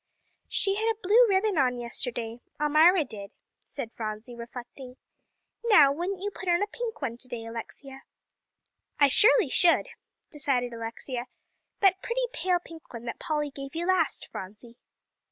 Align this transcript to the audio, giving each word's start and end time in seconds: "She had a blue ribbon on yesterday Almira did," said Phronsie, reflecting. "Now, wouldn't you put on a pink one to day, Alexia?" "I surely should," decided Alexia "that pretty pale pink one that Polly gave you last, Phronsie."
"She 0.47 0.77
had 0.77 0.91
a 0.91 0.99
blue 1.03 1.27
ribbon 1.29 1.59
on 1.59 1.77
yesterday 1.77 2.41
Almira 2.59 3.03
did," 3.05 3.35
said 3.69 3.93
Phronsie, 3.93 4.35
reflecting. 4.35 4.97
"Now, 5.63 5.91
wouldn't 5.91 6.21
you 6.23 6.31
put 6.31 6.49
on 6.49 6.63
a 6.63 6.65
pink 6.65 7.03
one 7.03 7.17
to 7.17 7.27
day, 7.27 7.45
Alexia?" 7.45 8.01
"I 8.99 9.09
surely 9.09 9.49
should," 9.49 9.89
decided 10.31 10.73
Alexia 10.73 11.27
"that 11.81 12.01
pretty 12.01 12.25
pale 12.33 12.57
pink 12.59 12.91
one 12.91 13.05
that 13.05 13.19
Polly 13.19 13.51
gave 13.51 13.75
you 13.75 13.85
last, 13.85 14.27
Phronsie." 14.31 14.75